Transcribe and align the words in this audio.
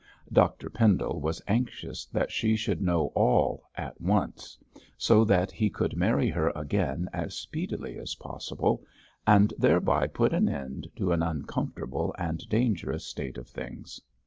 Dr 0.33 0.67
Pendle 0.71 1.19
was 1.21 1.43
anxious 1.47 2.07
that 2.07 2.31
she 2.31 2.55
should 2.55 2.81
know 2.81 3.11
all 3.13 3.65
at 3.75 4.01
once, 4.01 4.57
so 4.97 5.23
that 5.23 5.51
he 5.51 5.69
could 5.69 5.95
marry 5.95 6.27
her 6.31 6.51
again 6.55 7.07
as 7.13 7.37
speedily 7.37 7.99
as 7.99 8.15
possible, 8.15 8.81
and 9.27 9.53
thereby 9.59 10.07
put 10.07 10.33
an 10.33 10.49
end 10.49 10.87
to 10.95 11.11
an 11.11 11.21
uncomfortable 11.21 12.15
and 12.17 12.49
dangerous 12.49 13.05
state 13.05 13.37
of 13.37 13.47
things. 13.47 14.01